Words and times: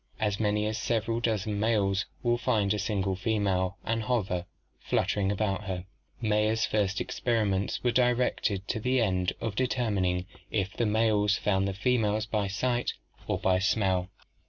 As 0.19 0.39
many 0.39 0.65
as 0.65 0.79
several 0.79 1.19
dozen 1.19 1.59
males 1.59 2.07
will 2.23 2.39
find 2.39 2.73
a 2.73 2.79
single 2.79 3.15
female 3.15 3.77
and 3.85 4.01
hover, 4.01 4.47
fluttering, 4.79 5.31
about 5.31 5.65
her. 5.65 5.85
Mayer's 6.19 6.65
first 6.65 6.99
experiments 6.99 7.83
were 7.83 7.91
directed 7.91 8.67
to 8.69 8.79
the 8.79 8.99
end 8.99 9.33
of 9.39 9.55
determining 9.55 10.25
if 10.49 10.75
the 10.75 10.87
males 10.87 11.37
found 11.37 11.67
the 11.67 11.73
females 11.75 12.25
by 12.25 12.47
sight 12.47 12.93
or 13.27 13.37
by 13.37 13.59
smell. 13.59 14.09